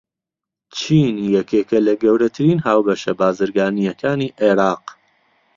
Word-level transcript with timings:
چین 0.77 1.13
یەکێکە 1.35 1.79
لە 1.87 1.93
گەورەترین 2.03 2.59
هاوبەشە 2.65 3.13
بازرگانییەکانی 3.21 4.33
عێراق. 4.41 4.85